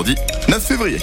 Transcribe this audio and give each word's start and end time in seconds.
vendredi 0.00 0.14
9 0.48 0.60
février. 0.60 0.98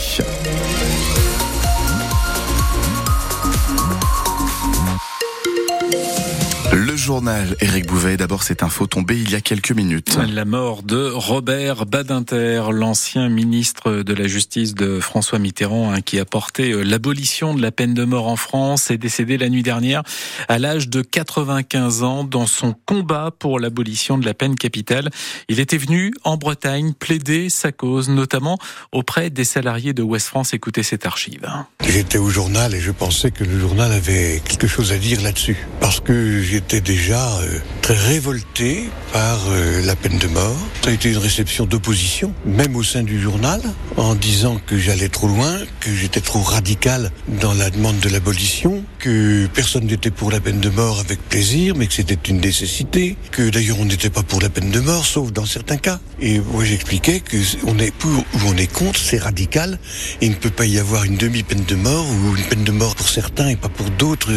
Journal 7.07 7.55
Éric 7.61 7.85
Bouvet, 7.85 8.17
d'abord 8.17 8.43
cette 8.43 8.63
info 8.63 8.85
tombée 8.85 9.15
il 9.15 9.31
y 9.31 9.35
a 9.35 9.39
quelques 9.39 9.71
minutes. 9.71 10.19
La 10.29 10.43
mort 10.43 10.83
de 10.83 11.09
Robert 11.09 11.85
Badinter, 11.85 12.63
l'ancien 12.73 13.29
ministre 13.29 14.03
de 14.03 14.13
la 14.13 14.27
Justice 14.27 14.75
de 14.75 14.99
François 14.99 15.39
Mitterrand, 15.39 15.93
hein, 15.93 16.01
qui 16.01 16.19
a 16.19 16.25
porté 16.25 16.71
euh, 16.71 16.81
l'abolition 16.81 17.53
de 17.53 17.61
la 17.61 17.71
peine 17.71 17.93
de 17.93 18.03
mort 18.03 18.27
en 18.27 18.35
France, 18.35 18.91
est 18.91 18.97
décédé 18.97 19.37
la 19.37 19.47
nuit 19.47 19.63
dernière 19.63 20.03
à 20.49 20.59
l'âge 20.59 20.89
de 20.89 21.01
95 21.01 22.03
ans 22.03 22.23
dans 22.25 22.45
son 22.45 22.75
combat 22.85 23.31
pour 23.39 23.61
l'abolition 23.61 24.17
de 24.17 24.25
la 24.25 24.33
peine 24.33 24.55
capitale. 24.55 25.09
Il 25.47 25.61
était 25.61 25.77
venu 25.77 26.11
en 26.25 26.35
Bretagne 26.35 26.91
plaider 26.91 27.49
sa 27.49 27.71
cause, 27.71 28.09
notamment 28.09 28.57
auprès 28.91 29.29
des 29.29 29.45
salariés 29.45 29.93
de 29.93 30.03
West 30.03 30.27
France. 30.27 30.53
Écoutez 30.53 30.83
cette 30.83 31.05
archive. 31.05 31.47
J'étais 31.87 32.17
au 32.17 32.27
journal 32.27 32.75
et 32.75 32.81
je 32.81 32.91
pensais 32.91 33.31
que 33.31 33.45
le 33.45 33.57
journal 33.57 33.93
avait 33.93 34.41
quelque 34.45 34.67
chose 34.67 34.91
à 34.91 34.97
dire 34.97 35.21
là-dessus. 35.21 35.55
Parce 35.79 36.01
que 36.01 36.41
j'étais 36.41 36.81
déjà 36.81 36.96
euh, 36.97 37.59
très 37.81 37.93
révolté 37.93 38.89
par 39.13 39.39
euh, 39.49 39.81
la 39.85 39.95
peine 39.95 40.17
de 40.17 40.27
mort. 40.27 40.57
Ça 40.83 40.89
a 40.89 40.93
été 40.93 41.11
une 41.11 41.19
réception 41.19 41.65
d'opposition, 41.65 42.33
même 42.45 42.75
au 42.75 42.83
sein 42.83 43.03
du 43.03 43.21
journal, 43.21 43.61
en 43.97 44.15
disant 44.15 44.59
que 44.65 44.77
j'allais 44.77 45.07
trop 45.07 45.27
loin, 45.27 45.57
que 45.79 45.93
j'étais 45.93 46.21
trop 46.21 46.41
radical 46.41 47.11
dans 47.41 47.53
la 47.53 47.69
demande 47.69 47.99
de 47.99 48.09
l'abolition, 48.09 48.83
que 48.99 49.47
personne 49.53 49.85
n'était 49.85 50.11
pour 50.11 50.31
la 50.31 50.39
peine 50.39 50.59
de 50.59 50.69
mort 50.69 50.99
avec 50.99 51.19
plaisir, 51.29 51.75
mais 51.77 51.87
que 51.87 51.93
c'était 51.93 52.17
une 52.29 52.41
nécessité, 52.41 53.15
que 53.31 53.49
d'ailleurs 53.49 53.79
on 53.79 53.85
n'était 53.85 54.09
pas 54.09 54.23
pour 54.23 54.41
la 54.41 54.49
peine 54.49 54.71
de 54.71 54.79
mort, 54.79 55.05
sauf 55.05 55.31
dans 55.31 55.45
certains 55.45 55.77
cas. 55.77 55.99
Et 56.19 56.39
moi 56.39 56.65
j'expliquais 56.65 57.19
que 57.19 57.37
on 57.67 57.77
est 57.79 57.93
pour 57.93 58.11
ou 58.11 58.39
on 58.47 58.57
est 58.57 58.71
contre, 58.71 58.99
c'est 58.99 59.19
radical, 59.19 59.77
il 60.19 60.31
ne 60.31 60.35
peut 60.35 60.49
pas 60.49 60.65
y 60.65 60.79
avoir 60.79 61.03
une 61.03 61.17
demi-peine 61.17 61.63
de 61.63 61.75
mort 61.75 62.05
ou 62.05 62.35
une 62.35 62.43
peine 62.43 62.63
de 62.63 62.71
mort 62.71 62.95
pour 62.95 63.07
certains 63.07 63.49
et 63.49 63.55
pas 63.55 63.69
pour 63.69 63.89
d'autres. 63.91 64.31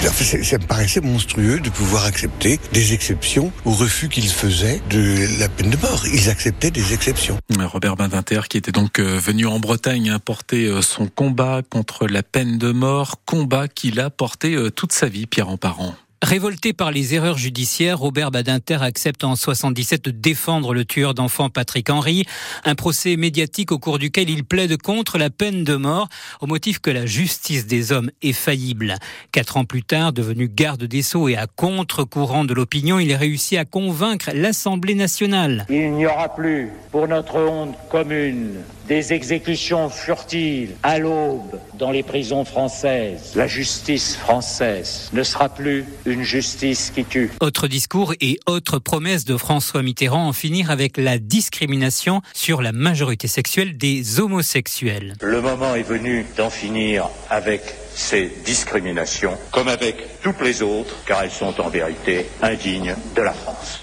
Ça 0.00 0.58
me 0.58 0.66
paraissait 0.66 1.00
monstrueux 1.00 1.60
de 1.60 1.70
pouvoir 1.70 1.87
accepter 1.96 2.60
des 2.72 2.92
exceptions 2.92 3.52
au 3.64 3.72
refus 3.72 4.08
qu'ils 4.08 4.28
faisaient 4.28 4.80
de 4.90 5.40
la 5.40 5.48
peine 5.48 5.70
de 5.70 5.76
mort. 5.76 6.02
Ils 6.12 6.28
acceptaient 6.28 6.70
des 6.70 6.92
exceptions. 6.92 7.38
Robert 7.58 7.96
Badinter, 7.96 8.42
qui 8.48 8.58
était 8.58 8.72
donc 8.72 8.98
euh, 8.98 9.18
venu 9.18 9.46
en 9.46 9.58
Bretagne 9.58 10.18
porter 10.24 10.66
euh, 10.66 10.82
son 10.82 11.06
combat 11.06 11.62
contre 11.68 12.06
la 12.06 12.22
peine 12.22 12.58
de 12.58 12.72
mort, 12.72 13.16
combat 13.24 13.68
qu'il 13.68 14.00
a 14.00 14.10
porté 14.10 14.54
euh, 14.54 14.70
toute 14.70 14.92
sa 14.92 15.08
vie, 15.08 15.26
Pierre 15.26 15.48
en 15.48 15.56
parent. 15.56 15.94
Révolté 16.22 16.72
par 16.72 16.90
les 16.90 17.14
erreurs 17.14 17.38
judiciaires, 17.38 18.00
Robert 18.00 18.32
Badinter 18.32 18.78
accepte 18.82 19.22
en 19.22 19.36
77 19.36 20.06
de 20.06 20.10
défendre 20.10 20.74
le 20.74 20.84
tueur 20.84 21.14
d'enfants 21.14 21.48
Patrick 21.48 21.88
Henry, 21.90 22.24
un 22.64 22.74
procès 22.74 23.16
médiatique 23.16 23.70
au 23.70 23.78
cours 23.78 24.00
duquel 24.00 24.28
il 24.28 24.44
plaide 24.44 24.82
contre 24.82 25.16
la 25.16 25.30
peine 25.30 25.62
de 25.62 25.76
mort 25.76 26.08
au 26.40 26.46
motif 26.46 26.80
que 26.80 26.90
la 26.90 27.06
justice 27.06 27.66
des 27.68 27.92
hommes 27.92 28.10
est 28.20 28.32
faillible. 28.32 28.96
Quatre 29.30 29.56
ans 29.58 29.64
plus 29.64 29.84
tard, 29.84 30.12
devenu 30.12 30.48
garde 30.48 30.84
des 30.84 31.02
Sceaux 31.02 31.28
et 31.28 31.36
à 31.36 31.46
contre-courant 31.46 32.44
de 32.44 32.52
l'opinion, 32.52 32.98
il 32.98 33.14
réussit 33.14 33.56
à 33.56 33.64
convaincre 33.64 34.30
l'Assemblée 34.34 34.96
nationale. 34.96 35.66
Il 35.70 35.92
n'y 35.92 36.06
aura 36.06 36.34
plus, 36.34 36.68
pour 36.90 37.06
notre 37.06 37.36
honte 37.36 37.76
commune, 37.90 38.56
des 38.88 39.12
exécutions 39.12 39.90
furtives 39.90 40.74
à 40.82 40.98
l'aube 40.98 41.60
dans 41.78 41.90
les 41.90 42.02
prisons 42.02 42.44
françaises. 42.44 43.32
La 43.36 43.46
justice 43.46 44.16
française 44.16 45.10
ne 45.12 45.22
sera 45.22 45.48
plus 45.50 45.84
une 46.06 46.22
justice 46.22 46.90
qui 46.94 47.04
tue. 47.04 47.30
Autre 47.40 47.68
discours 47.68 48.14
et 48.20 48.40
autre 48.46 48.78
promesse 48.78 49.24
de 49.24 49.36
François 49.36 49.82
Mitterrand 49.82 50.26
en 50.26 50.32
finir 50.32 50.70
avec 50.70 50.96
la 50.96 51.18
discrimination 51.18 52.22
sur 52.32 52.62
la 52.62 52.72
majorité 52.72 53.28
sexuelle 53.28 53.76
des 53.76 54.20
homosexuels. 54.20 55.14
Le 55.20 55.40
moment 55.42 55.74
est 55.74 55.82
venu 55.82 56.24
d'en 56.36 56.50
finir 56.50 57.08
avec 57.28 57.62
ces 57.94 58.32
discriminations, 58.44 59.36
comme 59.50 59.68
avec 59.68 59.96
toutes 60.22 60.40
les 60.40 60.62
autres, 60.62 60.94
car 61.06 61.22
elles 61.22 61.30
sont 61.30 61.60
en 61.60 61.68
vérité 61.68 62.26
indignes 62.42 62.94
de 63.14 63.22
la 63.22 63.32
France 63.32 63.82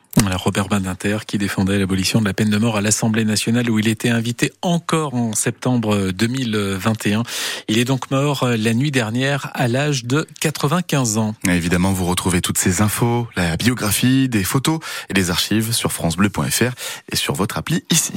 Robert 0.29 0.67
Badinter 0.67 1.19
qui 1.25 1.37
défendait 1.37 1.79
l'abolition 1.79 2.19
de 2.19 2.25
la 2.25 2.33
peine 2.33 2.49
de 2.49 2.57
mort 2.57 2.77
à 2.77 2.81
l'Assemblée 2.81 3.25
nationale 3.25 3.69
où 3.69 3.79
il 3.79 3.87
était 3.87 4.09
invité 4.09 4.51
encore 4.61 5.13
en 5.13 5.33
septembre 5.33 6.11
2021. 6.11 7.23
Il 7.67 7.77
est 7.77 7.85
donc 7.85 8.11
mort 8.11 8.47
la 8.47 8.73
nuit 8.73 8.91
dernière 8.91 9.49
à 9.53 9.67
l'âge 9.67 10.05
de 10.05 10.27
95 10.39 11.17
ans. 11.17 11.35
évidemment, 11.47 11.91
vous 11.91 12.05
retrouvez 12.05 12.41
toutes 12.41 12.57
ces 12.57 12.81
infos, 12.81 13.27
la 13.35 13.57
biographie, 13.57 14.29
des 14.29 14.43
photos 14.43 14.79
et 15.09 15.13
des 15.13 15.29
archives 15.29 15.73
sur 15.73 15.91
francebleu.fr 15.91 16.73
et 17.11 17.15
sur 17.15 17.33
votre 17.33 17.57
appli 17.57 17.83
ici. 17.91 18.13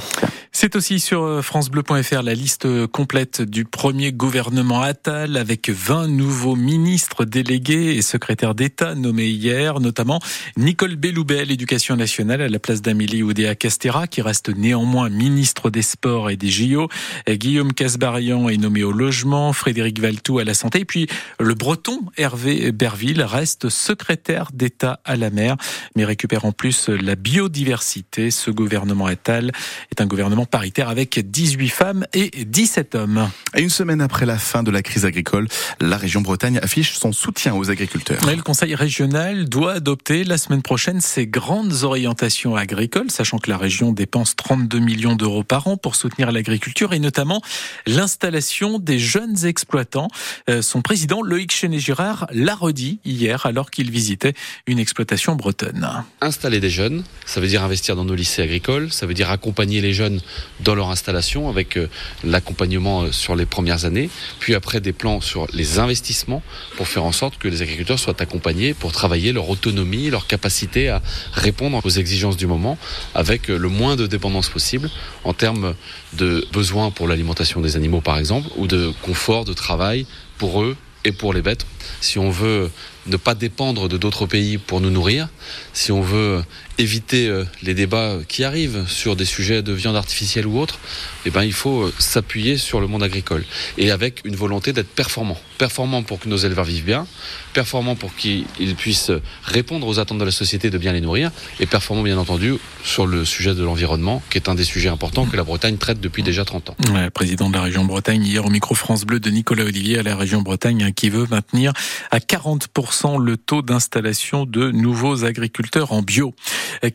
C'est 0.57 0.77
aussi 0.77 1.01
sur 1.01 1.23
euh, 1.23 1.41
francebleu.fr 1.41 2.21
la 2.23 2.33
liste 2.33 2.87
complète 2.87 3.41
du 3.41 3.65
premier 3.65 4.13
gouvernement 4.13 4.81
Attal 4.81 5.35
avec 5.35 5.69
20 5.69 6.07
nouveaux 6.07 6.55
ministres 6.55 7.25
délégués 7.25 7.97
et 7.97 8.01
secrétaires 8.01 8.55
d'État 8.55 8.95
nommés 8.95 9.27
hier, 9.27 9.81
notamment 9.81 10.21
Nicole 10.55 10.95
Belloubet, 10.95 11.43
l'éducation 11.43 11.97
nationale 11.97 12.41
à 12.41 12.47
la 12.47 12.57
place 12.57 12.81
d'Amélie 12.81 13.21
Oudéa-Castera 13.21 14.07
qui 14.07 14.21
reste 14.21 14.47
néanmoins 14.47 15.09
ministre 15.09 15.69
des 15.69 15.81
Sports 15.81 16.29
et 16.29 16.37
des 16.37 16.47
JO. 16.47 16.87
Guillaume 17.29 17.73
Casbarian 17.73 18.47
est 18.47 18.55
nommé 18.55 18.83
au 18.83 18.93
logement, 18.93 19.51
Frédéric 19.51 19.99
Valtou 19.99 20.39
à 20.39 20.45
la 20.45 20.53
santé 20.53 20.79
et 20.79 20.85
puis 20.85 21.07
le 21.37 21.53
breton 21.53 21.99
Hervé 22.15 22.71
Berville 22.71 23.23
reste 23.23 23.67
secrétaire 23.67 24.51
d'État 24.53 25.01
à 25.03 25.17
la 25.17 25.31
mer 25.31 25.57
mais 25.97 26.05
récupère 26.05 26.45
en 26.45 26.53
plus 26.53 26.87
la 26.87 27.17
biodiversité. 27.17 28.31
Ce 28.31 28.51
gouvernement 28.51 29.07
Attal 29.07 29.51
est 29.91 29.99
un 29.99 30.05
gouvernement 30.05 30.44
paritaire 30.45 30.89
avec 30.89 31.19
18 31.19 31.69
femmes 31.69 32.05
et 32.13 32.45
17 32.45 32.95
hommes. 32.95 33.29
Et 33.55 33.61
une 33.61 33.69
semaine 33.69 34.01
après 34.01 34.25
la 34.25 34.37
fin 34.37 34.63
de 34.63 34.71
la 34.71 34.81
crise 34.81 35.05
agricole, 35.05 35.47
la 35.79 35.97
région 35.97 36.21
Bretagne 36.21 36.59
affiche 36.61 36.97
son 36.97 37.11
soutien 37.11 37.55
aux 37.55 37.69
agriculteurs. 37.69 38.19
le 38.25 38.41
Conseil 38.41 38.75
régional 38.75 39.47
doit 39.49 39.73
adopter 39.73 40.23
la 40.23 40.37
semaine 40.37 40.61
prochaine 40.61 41.01
ses 41.01 41.27
grandes 41.27 41.83
orientations 41.83 42.55
agricoles, 42.55 43.11
sachant 43.11 43.37
que 43.37 43.49
la 43.49 43.57
région 43.57 43.91
dépense 43.91 44.35
32 44.35 44.79
millions 44.79 45.15
d'euros 45.15 45.43
par 45.43 45.67
an 45.67 45.77
pour 45.77 45.95
soutenir 45.95 46.31
l'agriculture 46.31 46.93
et 46.93 46.99
notamment 46.99 47.41
l'installation 47.87 48.79
des 48.79 48.99
jeunes 48.99 49.45
exploitants. 49.45 50.07
Euh, 50.49 50.61
son 50.61 50.81
président 50.81 51.21
Loïc 51.21 51.53
Chenet-Girard 51.53 52.27
l'a 52.31 52.55
redit 52.55 52.99
hier 53.05 53.45
alors 53.45 53.71
qu'il 53.71 53.91
visitait 53.91 54.33
une 54.67 54.79
exploitation 54.79 55.35
bretonne. 55.35 55.89
Installer 56.21 56.59
des 56.59 56.69
jeunes, 56.69 57.03
ça 57.25 57.39
veut 57.39 57.47
dire 57.47 57.63
investir 57.63 57.95
dans 57.95 58.05
nos 58.05 58.15
lycées 58.15 58.41
agricoles, 58.41 58.91
ça 58.91 59.05
veut 59.05 59.13
dire 59.13 59.29
accompagner 59.29 59.81
les 59.81 59.93
jeunes 59.93 60.21
dans 60.59 60.75
leur 60.75 60.89
installation 60.89 61.49
avec 61.49 61.77
euh, 61.77 61.89
l'accompagnement 62.23 63.03
euh, 63.03 63.11
sur 63.11 63.35
les 63.35 63.45
premières 63.45 63.85
années, 63.85 64.09
puis 64.39 64.55
après 64.55 64.79
des 64.79 64.93
plans 64.93 65.21
sur 65.21 65.47
les 65.53 65.79
investissements 65.79 66.41
pour 66.77 66.87
faire 66.87 67.03
en 67.03 67.11
sorte 67.11 67.37
que 67.37 67.47
les 67.47 67.61
agriculteurs 67.61 67.99
soient 67.99 68.21
accompagnés 68.21 68.73
pour 68.73 68.91
travailler 68.91 69.33
leur 69.33 69.49
autonomie, 69.49 70.09
leur 70.09 70.27
capacité 70.27 70.89
à 70.89 71.01
répondre 71.33 71.81
aux 71.83 71.89
exigences 71.89 72.37
du 72.37 72.47
moment 72.47 72.77
avec 73.13 73.49
euh, 73.49 73.57
le 73.57 73.69
moins 73.69 73.95
de 73.95 74.07
dépendance 74.07 74.49
possible 74.49 74.89
en 75.23 75.33
termes 75.33 75.75
de 76.13 76.45
besoins 76.51 76.91
pour 76.91 77.07
l'alimentation 77.07 77.61
des 77.61 77.75
animaux 77.75 78.01
par 78.01 78.17
exemple 78.17 78.47
ou 78.55 78.67
de 78.67 78.93
confort 79.01 79.45
de 79.45 79.53
travail 79.53 80.05
pour 80.37 80.61
eux 80.61 80.75
et 81.03 81.11
pour 81.11 81.33
les 81.33 81.41
bêtes. 81.41 81.65
Si 82.01 82.19
on 82.19 82.29
veut 82.29 82.69
ne 83.07 83.17
pas 83.17 83.35
dépendre 83.35 83.87
de 83.87 83.97
d'autres 83.97 84.25
pays 84.25 84.57
pour 84.57 84.81
nous 84.81 84.89
nourrir, 84.89 85.29
si 85.73 85.91
on 85.91 86.01
veut 86.01 86.43
éviter 86.77 87.27
euh, 87.27 87.45
les 87.61 87.73
débats 87.73 88.17
qui 88.27 88.43
arrivent 88.43 88.85
sur 88.87 89.15
des 89.15 89.25
sujets 89.25 89.61
de 89.61 89.71
viande 89.71 89.95
artificielle 89.95 90.45
ou 90.47 90.59
autre, 90.59 90.79
eh 91.25 91.29
ben, 91.29 91.43
il 91.43 91.53
faut 91.53 91.83
euh, 91.83 91.93
s'appuyer 91.99 92.57
sur 92.57 92.81
le 92.81 92.87
monde 92.87 93.03
agricole 93.03 93.45
et 93.77 93.91
avec 93.91 94.21
une 94.25 94.35
volonté 94.35 94.73
d'être 94.73 94.89
performant. 94.89 95.37
Performant 95.57 96.03
pour 96.03 96.19
que 96.19 96.27
nos 96.27 96.37
éleveurs 96.37 96.65
vivent 96.65 96.83
bien, 96.83 97.07
performant 97.53 97.95
pour 97.95 98.13
qu'ils 98.15 98.45
puissent 98.77 99.11
répondre 99.43 99.87
aux 99.87 99.99
attentes 99.99 100.17
de 100.17 100.25
la 100.25 100.31
société 100.31 100.69
de 100.69 100.77
bien 100.77 100.91
les 100.91 101.01
nourrir 101.01 101.31
et 101.59 101.65
performant 101.65 102.03
bien 102.03 102.17
entendu 102.17 102.55
sur 102.83 103.07
le 103.07 103.23
sujet 103.23 103.55
de 103.55 103.63
l'environnement 103.63 104.21
qui 104.29 104.37
est 104.37 104.49
un 104.49 104.55
des 104.55 104.65
sujets 104.65 104.89
importants 104.89 105.25
que 105.25 105.37
la 105.37 105.43
Bretagne 105.43 105.77
traite 105.77 106.01
depuis 106.01 106.23
déjà 106.23 106.43
30 106.43 106.71
ans. 106.71 106.75
Ouais, 106.93 107.09
président 107.09 107.49
de 107.49 107.55
la 107.55 107.61
région 107.61 107.85
Bretagne 107.85 108.23
hier 108.25 108.45
au 108.45 108.49
micro 108.49 108.75
France 108.75 109.05
Bleu 109.05 109.19
de 109.19 109.29
Nicolas 109.29 109.63
Olivier 109.63 109.99
à 109.99 110.03
la 110.03 110.15
région 110.15 110.41
Bretagne 110.41 110.83
hein, 110.83 110.91
qui 110.91 111.09
veut 111.09 111.27
maintenir 111.29 111.71
à 112.11 112.19
40% 112.19 112.94
le 113.03 113.35
taux 113.35 113.61
d'installation 113.61 114.45
de 114.45 114.71
nouveaux 114.71 115.25
agriculteurs 115.25 115.91
en 115.91 116.01
bio. 116.01 116.33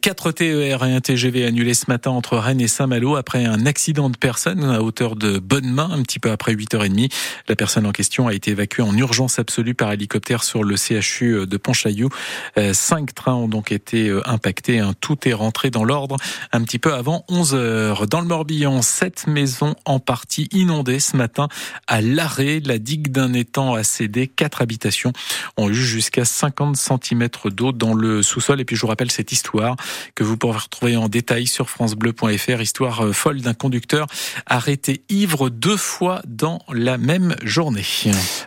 4 0.01 0.33
TER 0.33 0.85
et 0.85 0.93
un 0.95 1.01
TGV 1.01 1.45
annulés 1.45 1.75
ce 1.75 1.85
matin 1.89 2.11
entre 2.11 2.39
Rennes 2.39 2.61
et 2.61 2.69
Saint-Malo 2.69 3.17
après 3.17 3.45
un 3.45 3.67
accident 3.67 4.09
de 4.09 4.17
personne 4.17 4.65
à 4.65 4.83
hauteur 4.83 5.15
de 5.15 5.39
Bonne 5.39 5.71
Main, 5.71 5.91
un 5.93 6.03
petit 6.03 6.19
peu 6.19 6.31
après 6.31 6.55
8h30. 6.55 7.13
La 7.49 7.55
personne 7.55 7.87
en 7.87 7.93
question 7.93 8.29
a 8.29 8.35
été 8.35 8.53
évacués 8.53 8.83
en 8.83 8.97
urgence 8.97 9.39
absolue 9.39 9.75
par 9.75 9.93
hélicoptère 9.93 10.43
sur 10.43 10.65
le 10.65 10.77
CHU 10.77 11.47
de 11.47 11.57
Pontchaillou. 11.59 12.09
Cinq 12.73 13.15
trains 13.15 13.35
ont 13.35 13.49
donc 13.49 13.71
été 13.71 14.11
impactés. 14.25 14.83
Tout 15.01 15.29
est 15.29 15.35
rentré 15.35 15.71
dans 15.71 15.85
l'ordre 15.85 16.17
un 16.53 16.63
petit 16.63 16.79
peu 16.79 16.95
avant 16.95 17.25
11 17.29 17.55
heures. 17.55 18.07
Dans 18.07 18.23
le 18.23 18.27
Morbihan, 18.27 18.81
sept 18.81 19.27
maisons 19.27 19.75
en 19.85 20.01
partie 20.01 20.49
inondées 20.53 21.01
ce 21.01 21.17
matin 21.17 21.49
à 21.87 22.01
l'arrêt. 22.01 22.61
La 22.65 22.79
digue 22.79 23.13
d'un 23.13 23.35
étang 23.35 23.75
a 23.75 23.85
cédé. 23.85 24.29
Quatre 24.29 24.63
habitations 24.63 25.13
ont 25.57 25.69
eu 25.69 25.90
jusqu'à 25.91 26.25
50 26.25 26.77
cm 26.77 27.29
d'eau 27.47 27.73
dans 27.73 27.95
le 27.95 28.23
sous-sol. 28.23 28.61
Et 28.61 28.65
puis 28.65 28.77
je 28.77 28.83
vous 28.83 28.87
rappelle 28.87 29.11
cette 29.11 29.33
histoire 29.33 29.77
que 30.15 30.25
vous 30.25 30.37
pourrez 30.37 30.59
retrouver 30.59 30.97
en 30.97 31.09
détail 31.09 31.47
sur 31.47 31.69
francebleu.fr. 31.69 32.61
Histoire 32.61 33.05
euh, 33.05 33.13
folle 33.13 33.41
d'un 33.41 33.55
conducteur 33.55 34.07
arrêté 34.47 35.03
ivre 35.09 35.51
deux 35.51 35.77
fois 35.77 36.23
dans 36.27 36.61
la 36.73 36.99
même 36.99 37.37
journée. 37.43 37.85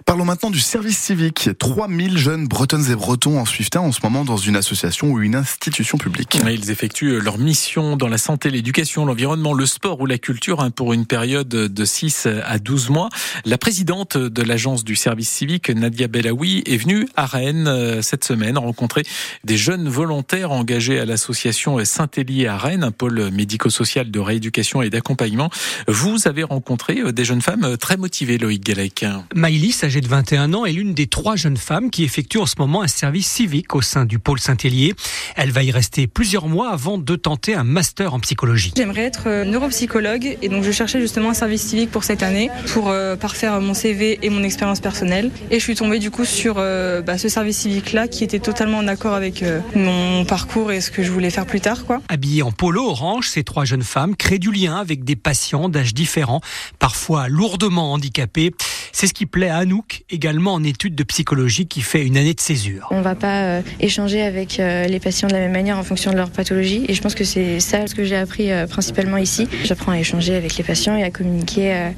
Parlons 0.05 0.25
maintenant 0.25 0.49
du 0.49 0.59
service 0.59 0.97
civique. 0.97 1.49
3000 1.59 2.17
jeunes 2.17 2.47
bretonnes 2.47 2.89
et 2.89 2.95
bretons 2.95 3.39
en 3.39 3.45
suivent 3.45 3.69
un 3.75 3.79
en 3.79 3.91
ce 3.91 3.99
moment 4.03 4.25
dans 4.25 4.37
une 4.37 4.55
association 4.55 5.11
ou 5.11 5.21
une 5.21 5.35
institution 5.35 5.97
publique. 5.97 6.37
Ils 6.45 6.71
effectuent 6.71 7.19
leur 7.19 7.37
mission 7.37 7.97
dans 7.97 8.07
la 8.07 8.17
santé, 8.17 8.49
l'éducation, 8.49 9.05
l'environnement, 9.05 9.53
le 9.53 9.65
sport 9.65 9.99
ou 10.01 10.05
la 10.05 10.17
culture 10.17 10.61
hein, 10.61 10.71
pour 10.71 10.93
une 10.93 11.05
période 11.05 11.47
de 11.47 11.85
6 11.85 12.27
à 12.45 12.59
12 12.59 12.89
mois. 12.89 13.09
La 13.45 13.57
présidente 13.57 14.17
de 14.17 14.41
l'agence 14.41 14.83
du 14.83 14.95
service 14.95 15.29
civique, 15.29 15.69
Nadia 15.69 16.07
Bellaoui, 16.07 16.63
est 16.65 16.77
venue 16.77 17.07
à 17.15 17.25
Rennes 17.33 17.67
euh, 17.67 18.01
cette 18.03 18.23
semaine 18.23 18.59
rencontrer 18.59 19.01
des 19.43 19.57
jeunes 19.57 19.89
volontaires 19.89 20.51
engagés 20.51 20.99
à 20.99 21.05
l'association 21.05 21.83
Saint-Élie 21.83 22.45
à 22.45 22.57
Rennes, 22.57 22.83
un 22.83 22.91
pôle 22.91 23.31
médico-social 23.31 24.11
de 24.11 24.19
rééducation 24.19 24.83
et 24.83 24.91
d'accompagnement. 24.91 25.49
Vous 25.87 26.27
avez 26.27 26.43
rencontré 26.43 26.99
euh, 26.99 27.11
des 27.11 27.25
jeunes 27.25 27.41
femmes 27.41 27.63
euh, 27.63 27.75
très 27.75 27.97
motivées, 27.97 28.37
Loïc 28.37 28.63
Galec. 28.63 29.03
Maïlis, 29.33 29.79
âgée 29.83 30.01
de 30.01 30.07
21 30.07 30.53
ans, 30.53 30.65
est 30.65 30.73
l'une 30.73 30.93
des 30.93 31.07
trois 31.07 31.35
jeunes 31.35 31.57
femmes 31.57 31.89
qui 31.89 32.03
effectuent 32.03 32.37
en 32.37 32.45
ce 32.45 32.55
moment 32.59 32.83
un 32.83 32.87
service 32.87 33.27
civique 33.27 33.73
au 33.73 33.81
sein 33.81 34.05
du 34.05 34.19
pôle 34.19 34.39
Saint-Élier. 34.39 34.93
Elle 35.35 35.51
va 35.51 35.63
y 35.63 35.71
rester 35.71 36.05
plusieurs 36.05 36.47
mois 36.47 36.69
avant 36.69 36.99
de 36.99 37.15
tenter 37.15 37.55
un 37.55 37.63
master 37.63 38.13
en 38.13 38.19
psychologie. 38.19 38.73
J'aimerais 38.77 39.05
être 39.05 39.43
neuropsychologue 39.43 40.37
et 40.39 40.49
donc 40.49 40.63
je 40.63 40.71
cherchais 40.71 41.01
justement 41.01 41.31
un 41.31 41.33
service 41.33 41.63
civique 41.63 41.89
pour 41.89 42.03
cette 42.03 42.21
année 42.21 42.51
pour 42.67 42.93
parfaire 43.19 43.59
mon 43.59 43.73
CV 43.73 44.19
et 44.21 44.29
mon 44.29 44.43
expérience 44.43 44.79
personnelle. 44.79 45.31
Et 45.49 45.59
je 45.59 45.63
suis 45.63 45.75
tombée 45.75 45.99
du 45.99 46.11
coup 46.11 46.25
sur 46.25 46.55
bah, 46.55 47.17
ce 47.23 47.29
service 47.29 47.59
civique-là 47.59 48.09
qui 48.09 48.25
était 48.25 48.39
totalement 48.39 48.79
en 48.79 48.87
accord 48.89 49.13
avec 49.13 49.45
mon 49.75 50.25
parcours 50.25 50.73
et 50.73 50.81
ce 50.81 50.91
que 50.91 51.03
je 51.03 51.09
voulais 51.09 51.29
faire 51.29 51.45
plus 51.45 51.61
tard. 51.61 51.85
Quoi. 51.85 52.01
Habillées 52.09 52.43
en 52.43 52.51
polo 52.51 52.85
orange, 52.89 53.29
ces 53.29 53.45
trois 53.45 53.63
jeunes 53.63 53.83
femmes 53.83 54.17
créent 54.17 54.39
du 54.39 54.51
lien 54.51 54.75
avec 54.75 55.05
des 55.05 55.15
patients 55.15 55.69
d'âge 55.69 55.93
différents, 55.93 56.41
parfois 56.79 57.29
lourdement 57.29 57.93
handicapés. 57.93 58.51
C'est 58.91 59.07
ce 59.07 59.13
qui 59.13 59.25
plaît 59.25 59.49
à 59.49 59.57
Anouk, 59.57 60.03
également 60.09 60.53
en 60.53 60.63
études 60.63 60.95
de 60.95 61.03
psychologie, 61.03 61.65
qui 61.65 61.81
fait 61.81 62.05
une 62.05 62.17
année 62.17 62.33
de 62.33 62.39
césure. 62.39 62.87
On 62.91 62.99
ne 62.99 63.03
va 63.03 63.15
pas 63.15 63.41
euh, 63.41 63.61
échanger 63.79 64.21
avec 64.21 64.59
euh, 64.59 64.85
les 64.85 64.99
patients 64.99 65.27
de 65.27 65.33
la 65.33 65.39
même 65.39 65.51
manière 65.51 65.77
en 65.77 65.83
fonction 65.83 66.11
de 66.11 66.17
leur 66.17 66.29
pathologie. 66.29 66.85
Et 66.87 66.93
je 66.93 67.01
pense 67.01 67.15
que 67.15 67.23
c'est 67.23 67.59
ça 67.59 67.87
ce 67.87 67.95
que 67.95 68.03
j'ai 68.03 68.17
appris 68.17 68.51
euh, 68.51 68.67
principalement 68.67 69.17
ici. 69.17 69.47
J'apprends 69.63 69.93
à 69.93 69.99
échanger 69.99 70.35
avec 70.35 70.57
les 70.57 70.63
patients 70.63 70.95
et 70.95 71.03
à 71.03 71.09
communiquer 71.09 71.91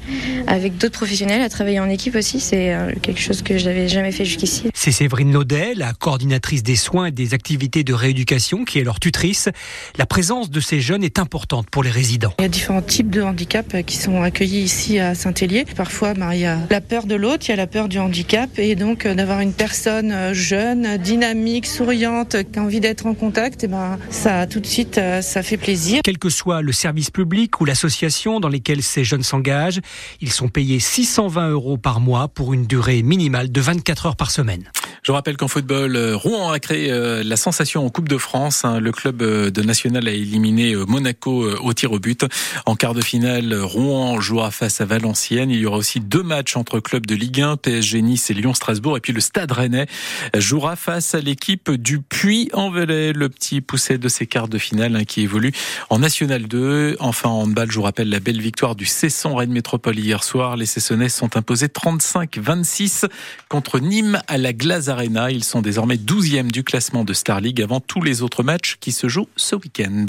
avec 0.46 0.78
d'autres 0.78 0.94
professionnels, 0.94 1.42
à 1.42 1.48
travailler 1.48 1.80
en 1.80 1.88
équipe 1.88 2.14
aussi. 2.14 2.40
C'est 2.40 2.74
quelque 3.02 3.20
chose 3.20 3.42
que 3.42 3.58
je 3.58 3.64
n'avais 3.66 3.88
jamais 3.88 4.12
fait 4.12 4.24
jusqu'ici. 4.24 4.70
C'est 4.72 4.92
Séverine 5.16 5.32
Naudet, 5.32 5.74
la 5.74 5.94
coordinatrice 5.94 6.62
des 6.62 6.76
soins 6.76 7.06
et 7.06 7.10
des 7.10 7.32
activités 7.32 7.84
de 7.84 7.94
rééducation, 7.94 8.66
qui 8.66 8.80
est 8.80 8.84
leur 8.84 9.00
tutrice. 9.00 9.48
La 9.96 10.04
présence 10.04 10.50
de 10.50 10.60
ces 10.60 10.78
jeunes 10.78 11.02
est 11.02 11.18
importante 11.18 11.70
pour 11.70 11.82
les 11.82 11.90
résidents. 11.90 12.34
Il 12.38 12.42
y 12.42 12.44
a 12.44 12.50
différents 12.50 12.82
types 12.82 13.08
de 13.08 13.22
handicaps 13.22 13.76
qui 13.86 13.96
sont 13.96 14.20
accueillis 14.20 14.60
ici 14.60 14.98
à 14.98 15.14
Saint-Hélier. 15.14 15.64
Parfois, 15.74 16.12
bah, 16.12 16.34
il 16.34 16.42
y 16.42 16.44
a 16.44 16.58
la 16.68 16.82
peur 16.82 17.06
de 17.06 17.14
l'autre, 17.14 17.46
il 17.46 17.48
y 17.48 17.52
a 17.54 17.56
la 17.56 17.66
peur 17.66 17.88
du 17.88 17.98
handicap 17.98 18.50
et 18.58 18.74
donc 18.74 19.06
euh, 19.06 19.14
d'avoir 19.14 19.40
une 19.40 19.54
personne 19.54 20.12
euh, 20.12 20.34
jeune, 20.34 20.98
dynamique, 20.98 21.64
souriante, 21.64 22.36
qui 22.52 22.58
a 22.58 22.62
envie 22.62 22.80
d'être 22.80 23.06
en 23.06 23.14
contact, 23.14 23.62
et 23.62 23.66
eh 23.66 23.70
ben 23.70 23.98
ça 24.10 24.46
tout 24.46 24.60
de 24.60 24.66
suite 24.66 24.98
euh, 24.98 25.22
ça 25.22 25.42
fait 25.42 25.56
plaisir. 25.56 26.00
Quel 26.04 26.18
que 26.18 26.28
soit 26.28 26.60
le 26.60 26.72
service 26.72 27.10
public 27.10 27.58
ou 27.62 27.64
l'association 27.64 28.38
dans 28.38 28.50
lesquels 28.50 28.82
ces 28.82 29.02
jeunes 29.02 29.22
s'engagent, 29.22 29.80
ils 30.20 30.30
sont 30.32 30.48
payés 30.48 30.78
620 30.78 31.48
euros 31.52 31.78
par 31.78 32.00
mois 32.00 32.28
pour 32.28 32.52
une 32.52 32.66
durée 32.66 33.02
minimale 33.02 33.50
de 33.50 33.60
24 33.62 34.04
heures 34.04 34.16
par 34.16 34.30
semaine. 34.30 34.64
Je 35.06 35.12
rappelle 35.12 35.36
qu'en 35.36 35.46
football, 35.46 35.96
Rouen 36.14 36.50
a 36.50 36.58
créé 36.58 36.90
la 37.22 37.36
sensation 37.36 37.86
en 37.86 37.90
Coupe 37.90 38.08
de 38.08 38.18
France. 38.18 38.64
Hein. 38.64 38.80
Le 38.80 38.90
club 38.90 39.18
de 39.18 39.62
National 39.62 40.08
a 40.08 40.10
éliminé 40.10 40.74
Monaco 40.74 41.48
au 41.48 41.72
tir 41.74 41.92
au 41.92 42.00
but. 42.00 42.26
En 42.64 42.74
quart 42.74 42.92
de 42.92 43.00
finale, 43.00 43.54
Rouen 43.54 44.18
jouera 44.18 44.50
face 44.50 44.80
à 44.80 44.84
Valenciennes. 44.84 45.52
Il 45.52 45.60
y 45.60 45.66
aura 45.66 45.76
aussi 45.76 46.00
deux 46.00 46.24
matchs 46.24 46.56
entre 46.56 46.80
clubs 46.80 47.06
de 47.06 47.14
Ligue 47.14 47.40
1, 47.40 47.56
PSG 47.56 48.02
Nice 48.02 48.30
et 48.30 48.34
Lyon-Strasbourg. 48.34 48.96
Et 48.96 49.00
puis 49.00 49.12
le 49.12 49.20
Stade 49.20 49.52
Rennais 49.52 49.86
jouera 50.34 50.74
face 50.74 51.14
à 51.14 51.20
l'équipe 51.20 51.70
du 51.70 52.00
Puy-en-Velay, 52.00 53.12
le 53.12 53.28
petit 53.28 53.60
poussé 53.60 53.98
de 53.98 54.08
ces 54.08 54.26
quarts 54.26 54.48
de 54.48 54.58
finale 54.58 54.96
hein, 54.96 55.04
qui 55.04 55.20
évolue 55.20 55.52
en 55.88 56.00
National 56.00 56.48
2. 56.48 56.96
Enfin, 56.98 57.28
en 57.28 57.42
handball, 57.42 57.70
je 57.70 57.76
vous 57.76 57.82
rappelle 57.82 58.08
la 58.08 58.18
belle 58.18 58.40
victoire 58.40 58.74
du 58.74 58.86
Cesson 58.86 59.36
Rennes 59.36 59.52
Métropole 59.52 60.00
hier 60.00 60.24
soir. 60.24 60.56
Les 60.56 60.66
Cessonnais 60.66 61.10
sont 61.10 61.36
imposés 61.36 61.68
35-26 61.68 63.04
contre 63.48 63.78
Nîmes 63.78 64.20
à 64.26 64.36
la 64.36 64.52
Glace 64.52 64.88
Arena. 64.96 65.30
Ils 65.30 65.44
sont 65.44 65.60
désormais 65.60 65.96
12e 65.96 66.50
du 66.50 66.64
classement 66.64 67.04
de 67.04 67.12
Star 67.12 67.40
League 67.40 67.60
avant 67.60 67.80
tous 67.80 68.02
les 68.02 68.22
autres 68.22 68.42
matchs 68.42 68.76
qui 68.80 68.92
se 68.92 69.08
jouent 69.08 69.28
ce 69.36 69.54
week-end. 69.54 70.06